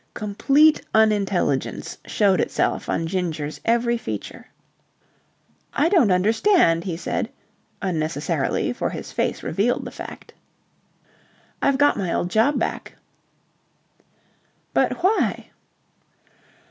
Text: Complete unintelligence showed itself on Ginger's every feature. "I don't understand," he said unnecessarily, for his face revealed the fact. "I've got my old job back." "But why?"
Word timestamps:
Complete 0.15 0.81
unintelligence 0.95 1.99
showed 2.07 2.41
itself 2.41 2.89
on 2.89 3.05
Ginger's 3.05 3.61
every 3.65 3.99
feature. 3.99 4.47
"I 5.75 5.89
don't 5.89 6.11
understand," 6.11 6.85
he 6.85 6.97
said 6.97 7.29
unnecessarily, 7.83 8.73
for 8.73 8.89
his 8.89 9.11
face 9.11 9.43
revealed 9.43 9.85
the 9.85 9.91
fact. 9.91 10.33
"I've 11.61 11.77
got 11.77 11.97
my 11.97 12.11
old 12.11 12.31
job 12.31 12.57
back." 12.57 12.93
"But 14.73 15.03
why?" 15.03 15.51